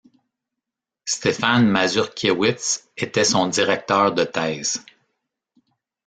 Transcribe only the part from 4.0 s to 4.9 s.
de thèse.